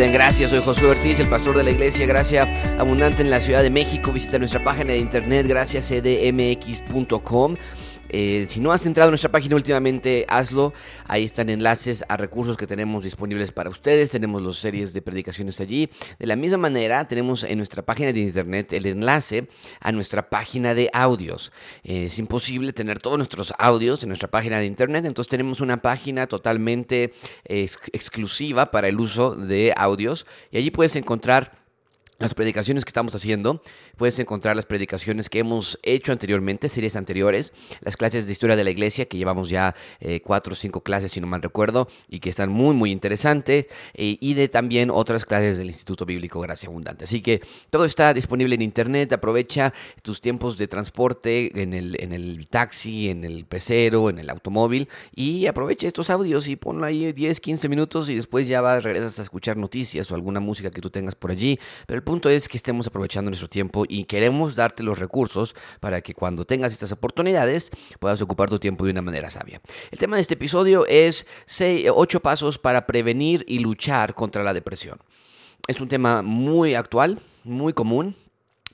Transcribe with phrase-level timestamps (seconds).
[0.00, 3.38] Vida en Gracia, soy Josué Ortiz, el pastor de la iglesia Gracia Abundante en la
[3.38, 4.12] Ciudad de México.
[4.12, 7.56] Visita nuestra página de internet graciacdmx.com.
[8.12, 10.72] Eh, si no has entrado en nuestra página últimamente, hazlo.
[11.06, 14.10] Ahí están enlaces a recursos que tenemos disponibles para ustedes.
[14.10, 15.88] Tenemos las series de predicaciones allí.
[16.18, 19.48] De la misma manera, tenemos en nuestra página de internet el enlace
[19.80, 21.52] a nuestra página de audios.
[21.84, 25.80] Eh, es imposible tener todos nuestros audios en nuestra página de internet, entonces tenemos una
[25.80, 31.60] página totalmente exclusiva para el uso de audios y allí puedes encontrar
[32.20, 33.62] las predicaciones que estamos haciendo.
[34.00, 38.64] Puedes encontrar las predicaciones que hemos hecho anteriormente, series anteriores, las clases de historia de
[38.64, 42.20] la iglesia, que llevamos ya eh, cuatro o cinco clases, si no mal recuerdo, y
[42.20, 46.70] que están muy, muy interesantes, eh, y de también otras clases del Instituto Bíblico Gracia
[46.70, 47.04] Abundante.
[47.04, 49.12] Así que todo está disponible en Internet.
[49.12, 54.30] Aprovecha tus tiempos de transporte en el, en el taxi, en el pecero, en el
[54.30, 58.82] automóvil, y aprovecha estos audios y ponlo ahí 10, 15 minutos y después ya vas,
[58.82, 61.58] regresas a escuchar noticias o alguna música que tú tengas por allí.
[61.86, 66.00] Pero el punto es que estemos aprovechando nuestro tiempo y queremos darte los recursos para
[66.00, 69.60] que cuando tengas estas oportunidades puedas ocupar tu tiempo de una manera sabia.
[69.90, 71.26] El tema de este episodio es
[71.92, 74.98] 8 pasos para prevenir y luchar contra la depresión.
[75.66, 78.16] Es un tema muy actual, muy común,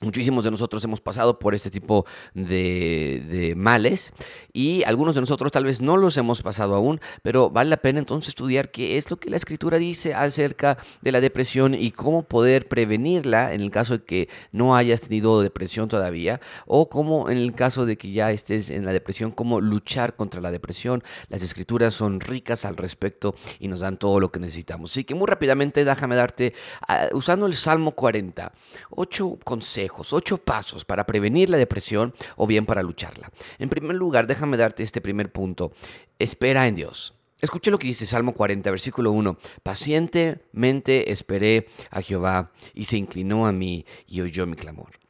[0.03, 4.13] Muchísimos de nosotros hemos pasado por este tipo de, males
[4.53, 7.99] y algunos de nosotros tal vez no los hemos pasado aún, pero vale la pena
[8.01, 12.25] entonces estudiar qué es lo que la escritura dice acerca de la depresión y cómo
[12.25, 17.39] poder prevenirla en el caso de que no hayas tenido depresión todavía o cómo en
[17.39, 21.03] el caso de que ya estés en la depresión, cómo luchar contra la depresión.
[21.31, 24.91] Las escrituras son ricas al respecto y nos dan todo lo que necesitamos.
[24.91, 26.53] Así que muy rápidamente déjame darte,
[26.87, 28.53] ah, usando el Salmo 40,
[28.91, 33.31] ocho consejos ocho pasos para prevenir la depresión o bien para lucharla.
[33.59, 35.73] En primer lugar, déjame darte este primer punto.
[36.19, 37.15] Espera en Dios.
[37.41, 39.37] Escuche lo que dice Salmo 40, versículo 1.
[39.63, 45.06] Pacientemente esperé a Jehová y se inclinó a mí y oyó mi clamor.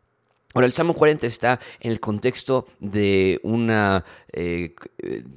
[0.57, 4.07] Ahora, el Salmo 40 está en el contexto de una
[4.39, 4.75] eh,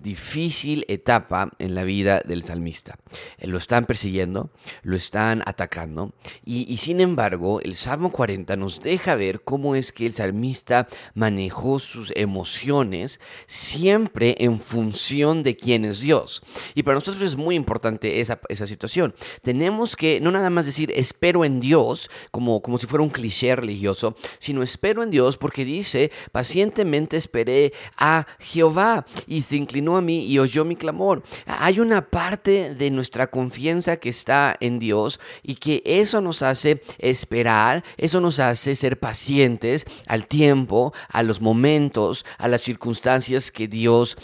[0.01, 2.97] difícil etapa en la vida del salmista.
[3.37, 4.49] Eh, lo están persiguiendo,
[4.81, 6.13] lo están atacando
[6.43, 11.79] y, sin embargo el Salmo 40 nos deja ver cómo es que el salmista manejó
[11.79, 16.43] sus emociones siempre en función de quién es Dios.
[16.75, 18.37] Y para nosotros es muy importante esa,
[18.67, 19.15] situación.
[19.41, 23.55] Tenemos que no nada más decir espero en Dios como, como si fuera un cliché
[23.55, 30.01] religioso, sino espero en Dios porque dice pacientemente esperé a Jehová y se inclinó a
[30.01, 31.23] mí y oyó mi clamor.
[31.45, 36.81] Hay una parte de nuestra confianza que está en Dios y que eso nos hace
[36.97, 43.67] esperar, eso nos hace ser pacientes al tiempo, a los momentos, a las circunstancias que
[43.67, 44.17] Dios,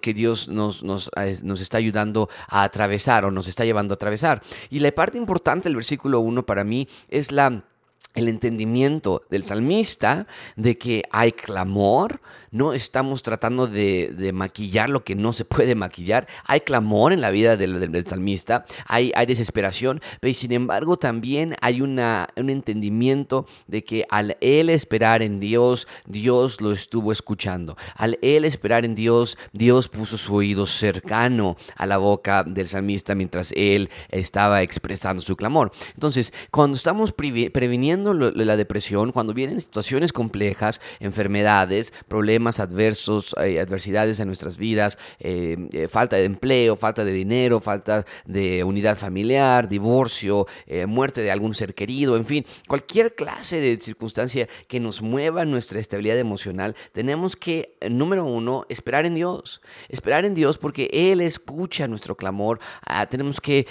[0.00, 1.10] que Dios nos, nos,
[1.42, 4.42] nos está ayudando a atravesar o nos está llevando a atravesar.
[4.70, 7.64] Y la parte importante del versículo 1 para mí es la
[8.14, 10.26] el entendimiento del salmista
[10.56, 12.20] de que hay clamor,
[12.50, 17.30] no estamos tratando de, maquillar lo que no se puede maquillar, hay clamor en la
[17.30, 21.98] vida del, salmista, hay, desesperación, pero sin embargo también hay un
[22.36, 28.84] entendimiento de que al él esperar en Dios, Dios lo estuvo escuchando, al él esperar
[28.84, 34.62] en Dios, Dios puso su oído cercano a la boca del salmista mientras él estaba
[34.62, 35.70] expresando su clamor.
[35.94, 44.20] Entonces, cuando estamos previniendo la depresión, cuando vienen situaciones complejas, enfermedades, problemas adversos, eh, adversidades
[44.20, 49.68] en nuestras vidas, eh, eh, falta de empleo, falta de dinero, falta de unidad familiar,
[49.68, 50.46] divorcio,
[50.86, 55.80] muerte de algún ser querido, en fin, cualquier clase de circunstancia que nos mueva nuestra
[55.80, 59.60] estabilidad emocional, tenemos que, número uno, esperar en Dios.
[59.88, 62.60] Esperar en Dios porque Él escucha nuestro clamor.
[62.86, 63.66] Ah, tenemos que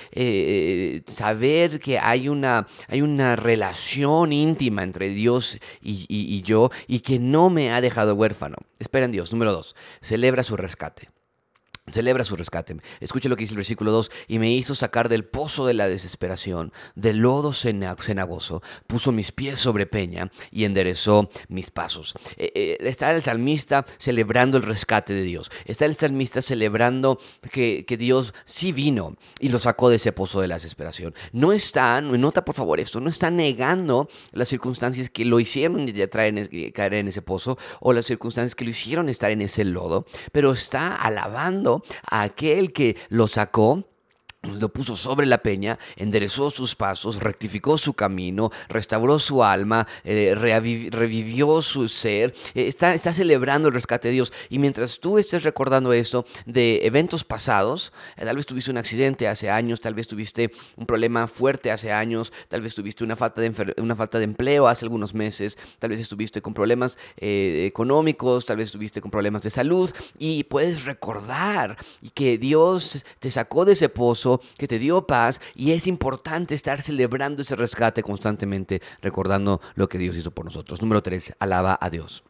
[1.07, 7.49] saber que hay una, hay una relación íntima entre Dios y, yo y que no
[7.49, 8.57] me ha dejado huérfano.
[8.79, 9.31] Espera en Dios.
[9.31, 11.09] Número dos, celebra su rescate.
[11.91, 12.75] Celebra su rescate.
[12.99, 14.11] Escuche lo que dice el versículo 2.
[14.27, 19.59] Y me hizo sacar del pozo de la desesperación, del lodo cenagoso, puso mis pies
[19.59, 22.13] sobre peña y enderezó mis pasos.
[22.35, 25.49] Eh, eh, está el salmista celebrando el rescate de Dios.
[25.65, 27.19] Está el salmista celebrando
[27.51, 31.15] que, Dios sí vino y lo sacó de ese pozo de la desesperación.
[31.31, 36.93] No está, nota por favor esto, no está negando las circunstancias que lo hicieron caer
[36.93, 40.95] en ese pozo o las circunstancias que lo hicieron estar en ese lodo, pero está
[40.95, 41.76] alabando
[42.09, 43.83] a aquel que lo sacó
[44.43, 50.33] lo puso sobre la peña, enderezó sus pasos, rectificó su camino, restauró su alma, eh,
[50.35, 54.31] revivió su ser, eh, está, está celebrando el rescate de Dios.
[54.49, 59.27] Y mientras tú estés recordando esto de eventos pasados, eh, tal vez tuviste un accidente
[59.27, 63.41] hace años, tal vez tuviste un problema fuerte hace años, tal vez tuviste una falta
[63.41, 68.57] de, una falta de empleo hace algunos meses, tal vez estuviste con problemas económicos, tal
[68.57, 71.77] vez estuviste con problemas de salud y puedes recordar
[72.13, 74.26] que Dios te sacó de ese pozo
[74.57, 79.97] que te dio paz y es importante estar celebrando ese rescate constantemente, recordando lo que
[79.97, 80.81] Dios hizo por nosotros.
[80.81, 82.23] Número 3, alaba a Dios.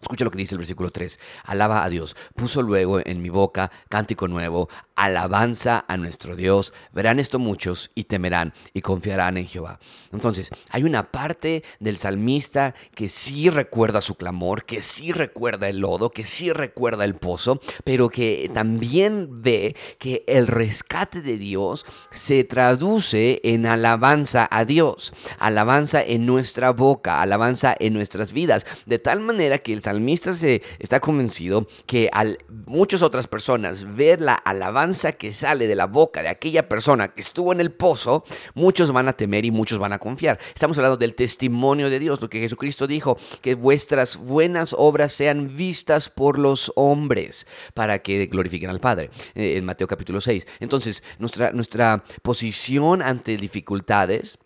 [0.00, 1.18] Escucha lo que dice el versículo 3.
[1.44, 2.16] Alaba a Dios.
[2.36, 6.72] Puso luego en mi boca cántico nuevo, alabanza a nuestro Dios.
[6.92, 9.80] Verán esto muchos y temerán y confiarán en Jehová.
[10.12, 15.80] Entonces, hay una parte del salmista que sí recuerda su clamor, que sí recuerda el
[15.80, 21.84] lodo, que sí recuerda el pozo, pero que también ve que el rescate de Dios
[22.12, 28.98] se traduce en alabanza a Dios, alabanza en nuestra boca, alabanza en nuestras vidas, de
[28.98, 34.34] tal manera que el salmista se está convencido que al muchas otras personas ver la
[34.34, 38.24] alabanza que sale de la boca de aquella persona que estuvo en el pozo,
[38.54, 40.38] muchos van a temer y muchos van a confiar.
[40.54, 45.56] Estamos hablando del testimonio de Dios, lo que Jesucristo dijo, que vuestras buenas obras sean
[45.56, 50.46] vistas por los hombres para que glorifiquen al Padre, eh, en Mateo capítulo 6.
[50.60, 54.38] Entonces, nuestra, nuestra posición ante dificultades,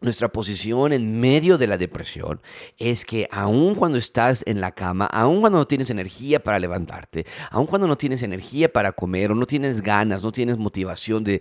[0.00, 2.40] nuestra posición en medio de la depresión
[2.78, 7.26] es que aun cuando estás en la cama, aun cuando no tienes energía para levantarte,
[7.50, 11.40] aun cuando no tienes energía para comer o no tienes ganas, no tienes motivación de,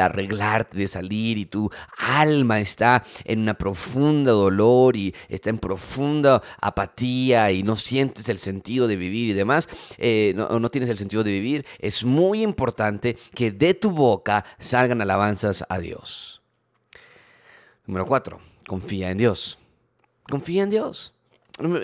[0.00, 6.42] arreglarte, de salir y tu alma está en una profunda dolor y está en profunda
[6.60, 9.68] apatía y no sientes el sentido de vivir y demás,
[9.98, 15.00] eh, no tienes el sentido de vivir, es muy importante que de tu boca salgan
[15.00, 16.43] alabanzas a Dios.
[17.86, 18.40] Número 4.
[18.66, 19.58] Confía en Dios.
[20.28, 21.14] Confía en Dios.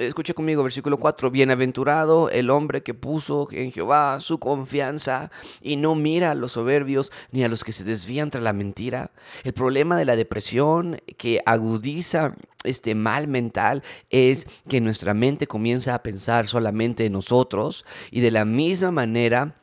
[0.00, 1.30] Escuche conmigo, versículo 4.
[1.30, 5.30] Bienaventurado el hombre que puso en Jehová su confianza
[5.60, 9.12] y no mira a los soberbios ni a los que se desvían tras la mentira.
[9.44, 15.94] El problema de la depresión que agudiza este mal mental es que nuestra mente comienza
[15.94, 19.59] a pensar solamente en nosotros y de la misma manera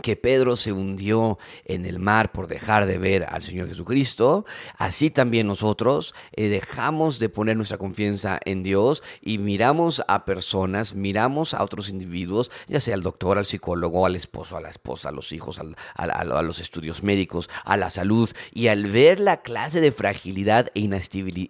[0.00, 4.44] que Pedro se hundió en el mar por dejar de ver al Señor Jesucristo,
[4.76, 10.94] así también nosotros eh, dejamos de poner nuestra confianza en Dios y miramos a personas,
[10.94, 15.10] miramos a otros individuos, ya sea al doctor, al psicólogo, al esposo, a la esposa,
[15.10, 19.80] a los hijos, a, los estudios médicos, a la salud, y al ver la clase
[19.80, 20.88] de fragilidad e,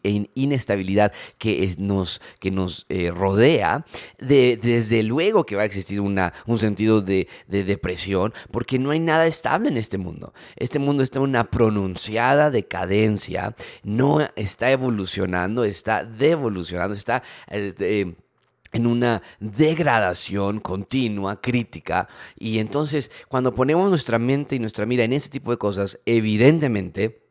[0.03, 2.21] e inestabilidad que nos,
[2.89, 3.85] eh, rodea,
[4.19, 9.69] desde luego que va a existir un sentido de depresión, porque no hay nada estable
[9.69, 10.33] en este mundo.
[10.57, 17.23] Este mundo está en una pronunciada decadencia, no está evolucionando, está devolucionando, está...
[17.49, 18.15] Eh,
[18.73, 22.09] en una degradación continua, crítica,
[22.39, 27.30] y entonces cuando ponemos nuestra mente y nuestra mira en ese tipo de cosas, evidentemente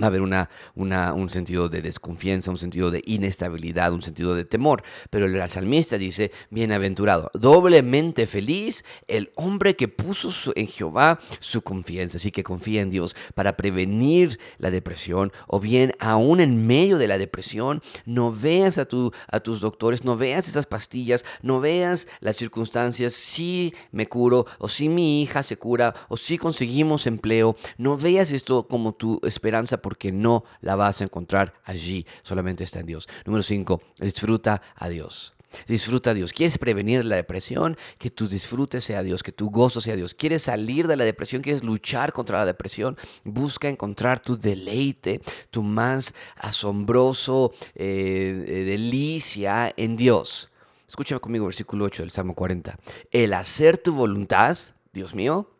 [0.00, 4.44] va a haber una, un sentido de desconfianza, un sentido de inestabilidad, un sentido de
[4.44, 4.82] temor.
[5.10, 12.18] Pero el salmista dice, bienaventurado, doblemente feliz el hombre que puso en Jehová su confianza,
[12.18, 17.08] así que confía en Dios para prevenir la depresión o bien aún en medio de
[17.08, 22.08] la depresión, no veas a, tu, a tus doctores, no veas esas pastillas, no veas
[22.20, 27.56] las circunstancias, si me curo o si mi hija se cura o si conseguimos empleo,
[27.76, 32.80] no veas esto como tu esperanza porque no la vas a encontrar allí, solamente está
[32.80, 33.08] en Dios.
[33.24, 35.32] Número 5, disfruta a Dios.
[35.66, 36.34] Disfruta a Dios.
[36.34, 37.78] ¿Quieres prevenir la depresión?
[37.96, 40.12] Que tu disfrute sea Dios, que tu gozo sea Dios.
[40.12, 41.40] ¿Quieres salir de la depresión?
[41.40, 42.98] ¿Quieres luchar contra la depresión?
[43.24, 50.50] Busca encontrar tu deleite, tu más asombroso eh, eh, delicia en Dios.
[50.86, 52.78] Escúchame conmigo, versículo 8 del Salmo 40.
[53.10, 54.58] El hacer tu voluntad,
[54.92, 55.50] Dios mío,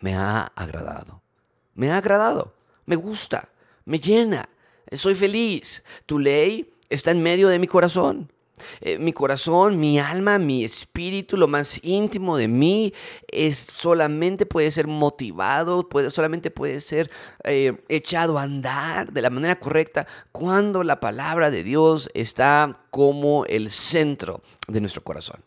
[0.00, 1.20] me ha agradado.
[1.74, 2.53] Me ha agradado
[2.86, 3.48] me gusta,
[3.84, 4.48] me llena,
[4.92, 5.84] soy feliz.
[6.06, 8.30] Tu ley está en medio de mi corazón.
[8.80, 12.94] Eh, mi corazón, mi alma, mi espíritu, lo más íntimo de mí,
[13.26, 17.10] es solamente puede ser motivado, puede, solamente puede ser
[17.42, 23.44] eh, echado a andar de la manera correcta cuando la palabra de Dios está como
[23.46, 25.42] el centro de nuestro corazón.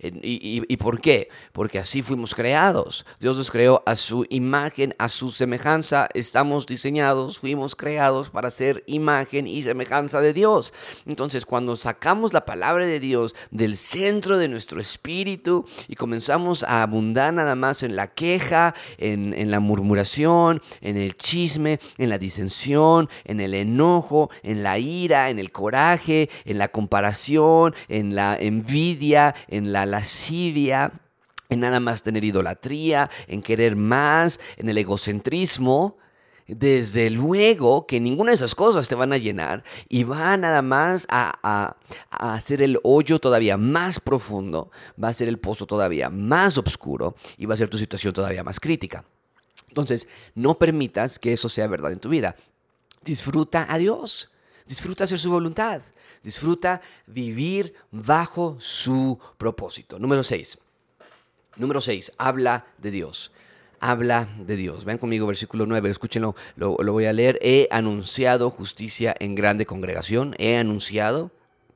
[0.00, 1.28] ¿Y, por qué?
[1.52, 3.04] Porque así fuimos creados.
[3.18, 6.08] Dios nos creó a su imagen, a su semejanza.
[6.14, 10.72] Estamos diseñados, fuimos creados para ser imagen y semejanza de Dios.
[11.04, 16.82] Entonces, cuando sacamos la palabra de Dios del centro de nuestro espíritu y comenzamos a
[16.82, 22.18] abundar nada más en la queja, en, en la murmuración, en el chisme, en la
[22.18, 28.36] disensión, en el enojo, en la ira, en el coraje, en la comparación, en la
[28.36, 30.92] envidia, en la lascivia,
[31.48, 35.96] en nada más tener idolatría, en querer más, en el egocentrismo,
[36.48, 41.06] desde luego que ninguna de esas cosas te van a llenar y va nada más
[41.10, 41.76] a,
[42.10, 44.70] hacer el hoyo todavía más profundo,
[45.02, 48.42] va a ser el pozo todavía más oscuro y va a ser tu situación todavía
[48.42, 49.04] más crítica.
[49.68, 52.34] Entonces, no permitas que eso sea verdad en tu vida.
[53.04, 54.30] Disfruta a Dios.
[54.68, 55.80] Disfruta hacer su voluntad.
[56.22, 59.98] Disfruta vivir bajo su propósito.
[59.98, 60.58] Número 6.
[61.56, 62.12] Número 6.
[62.18, 63.32] Habla de Dios.
[63.80, 64.84] Habla de Dios.
[64.84, 67.38] Vean conmigo versículo 9, escúchenlo, lo, voy a leer.
[67.40, 70.34] He anunciado justicia en grande congregación.
[70.38, 71.30] He anunciado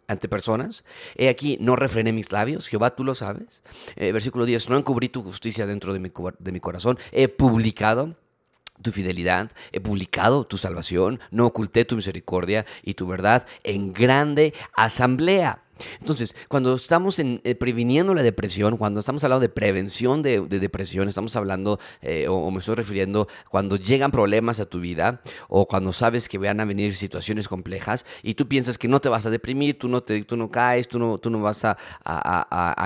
[0.07, 0.85] ante personas.
[1.17, 3.63] He aquí, no refrené mis labios, Jehová, tú lo sabes.
[3.97, 6.99] Eh, versículo 10, no encubrí tu justicia dentro de mi, de mi corazón.
[7.11, 8.17] He publicado
[8.83, 14.55] tu fidelidad, he publicado tu salvación, no oculté tu misericordia y tu verdad en grande
[14.75, 15.61] asamblea.
[16.01, 21.09] Entonces, cuando estamos en, eh, previniendo la depresión, cuando estamos hablando de prevención de, depresión,
[21.09, 25.93] estamos hablando, eh, o, me estoy refiriendo, cuando llegan problemas a tu vida, o cuando
[25.93, 29.31] sabes que van a venir situaciones complejas y tú piensas que no te vas a
[29.31, 31.77] deprimir, tú no, te, tú no caes, tú no, tú no vas a,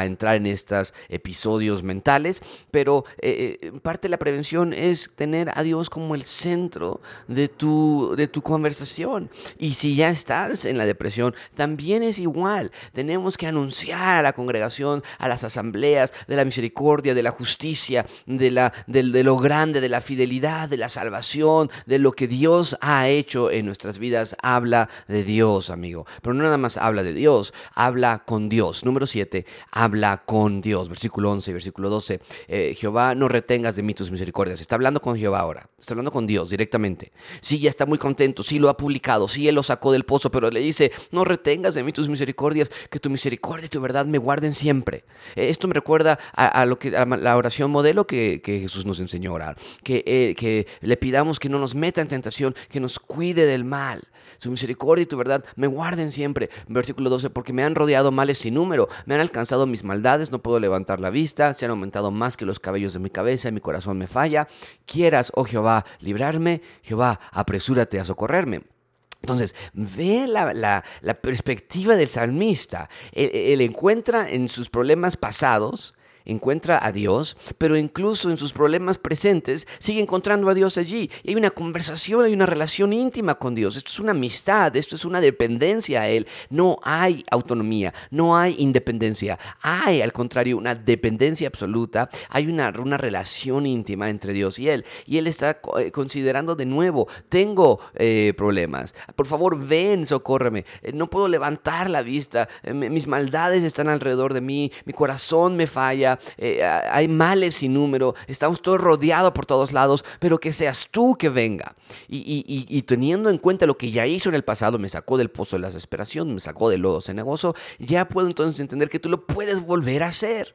[0.04, 5.90] entrar en estos episodios mentales, pero eh, parte de la prevención es tener a Dios
[5.90, 9.30] como el centro de tu, de tu conversación.
[9.58, 14.32] Y si ya estás en la depresión, también es igual tenemos que anunciar a la
[14.32, 19.80] congregación, a las asambleas, de la misericordia, de la justicia, de, la, de, lo grande,
[19.80, 24.36] de la fidelidad, de la salvación, de lo que Dios ha hecho en nuestras vidas.
[24.42, 26.06] Habla de Dios, amigo.
[26.22, 28.84] Pero no nada más habla de Dios, habla con Dios.
[28.84, 30.88] Número 7, habla con Dios.
[30.88, 32.20] Versículo 11 versículo 12.
[32.48, 34.60] Eh, Jehová, no retengas de mí tus misericordias.
[34.60, 35.68] Está hablando con Jehová ahora.
[35.78, 37.12] Está hablando con Dios directamente.
[37.40, 38.42] Sí, ya está muy contento.
[38.42, 39.28] Sí, lo ha publicado.
[39.28, 42.70] Sí, él lo sacó del pozo, pero le dice, no retengas de mí tus misericordias
[42.90, 45.04] que tu misericordia y tu verdad me guarden siempre.
[45.34, 49.56] Esto me recuerda a, lo que, la oración modelo que, Jesús nos enseñó a orar,
[49.82, 53.64] que, eh, que le pidamos que no nos meta en tentación, que nos cuide del
[53.64, 54.02] mal.
[54.38, 56.50] Su misericordia y tu verdad me guarden siempre.
[56.68, 60.42] Versículo 12, porque me han rodeado males sin número, me han alcanzado mis maldades, no
[60.42, 63.52] puedo levantar la vista, se han aumentado más que los cabellos de mi cabeza, y
[63.52, 64.48] mi corazón me falla.
[64.84, 68.75] Quieras, oh Jehová, librarme, Jehová, apresúrate a socorrerme.
[69.22, 70.84] Entonces, ve la,
[71.20, 72.88] perspectiva del salmista.
[73.12, 75.95] él, encuentra en sus problemas pasados
[76.26, 81.10] encuentra a Dios, pero incluso en sus problemas presentes sigue encontrando a Dios allí.
[81.22, 83.76] Y hay una conversación, hay una relación íntima con Dios.
[83.76, 86.26] Esto es una amistad, esto es una dependencia a Él.
[86.50, 89.38] No hay autonomía, no hay independencia.
[89.62, 92.10] Hay, al contrario, una dependencia absoluta.
[92.28, 94.84] Hay una, relación íntima entre Dios y Él.
[95.06, 98.94] Y Él está eh, considerando de nuevo, tengo eh, problemas.
[99.14, 100.64] Por favor, ven, socórreme.
[100.82, 102.48] Eh, no puedo levantar la vista.
[102.72, 104.72] mis maldades están alrededor de mí.
[104.84, 106.15] Mi corazón me falla.
[106.36, 111.16] Eh, hay males sin número, estamos todos rodeados por todos lados, pero que seas tú
[111.18, 111.74] que venga.
[112.08, 115.56] Y, teniendo en cuenta lo que ya hizo en el pasado, me sacó del pozo
[115.56, 119.26] de la desesperación, me sacó del lodo cenagoso, ya puedo entonces entender que tú lo
[119.26, 120.54] puedes volver a hacer.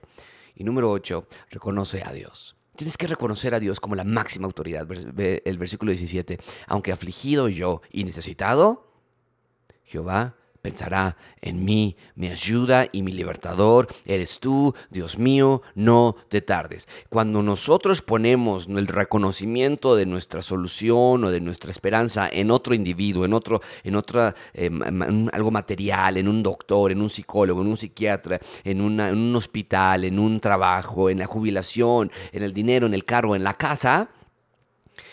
[0.55, 2.55] Y número 8, reconoce a Dios.
[2.75, 4.87] Tienes que reconocer a Dios como la máxima autoridad.
[5.45, 8.91] El versículo 17, aunque afligido yo y necesitado,
[9.83, 16.41] Jehová pensará en mí, mi ayuda y mi libertador, eres tú, Dios mío, no te
[16.41, 16.87] tardes.
[17.09, 23.25] Cuando nosotros ponemos el reconocimiento de nuestra solución o de nuestra esperanza en otro individuo,
[23.25, 27.77] en otro, en otra, em, algo material, en un doctor, en un psicólogo, en un
[27.77, 32.93] psiquiatra, en, en un hospital, en un trabajo, en la jubilación, en el dinero, en
[32.93, 34.09] el carro, en la casa,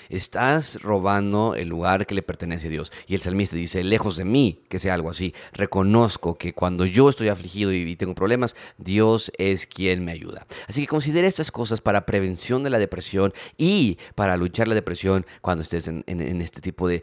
[0.08, 2.92] estás robando el lugar que le pertenece a Dios.
[3.06, 5.34] Y el salmista dice, lejos de mí que sea algo así.
[5.52, 10.46] Reconozco que cuando yo estoy afligido y tengo problemas, Dios es quien me ayuda.
[10.66, 15.26] Así que considera estas cosas para prevención de la depresión y para luchar la depresión
[15.40, 16.04] cuando estés en,
[16.40, 17.02] este tipo de,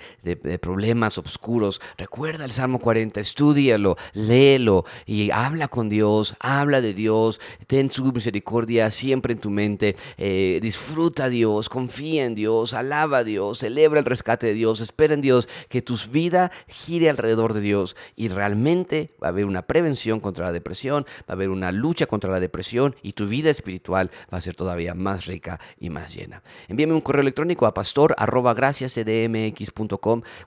[0.61, 1.81] problemas oscuros.
[1.97, 8.03] Recuerda el Salmo 40, estudialo, léelo y habla con Dios, habla de Dios, ten su
[8.11, 13.59] misericordia siempre en tu mente, eh, disfruta a Dios, confía en Dios, alá a Dios,
[13.59, 17.95] celebra el rescate de Dios, espera en Dios, que tu vida gire alrededor de Dios
[18.15, 22.05] y realmente va a haber una prevención contra la depresión, va a haber una lucha
[22.05, 26.15] contra la depresión y tu vida espiritual va a ser todavía más rica y más
[26.15, 26.41] llena.
[26.67, 28.15] Envíame un correo electrónico a pastor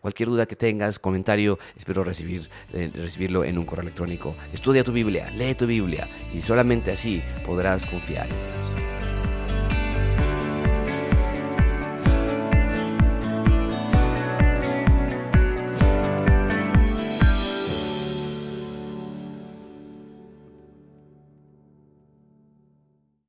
[0.00, 4.34] Cualquier duda que tengas, comentario, espero recibir, eh, recibirlo en un correo electrónico.
[4.52, 8.87] Estudia tu Biblia, lee tu Biblia y solamente así podrás confiar en Dios.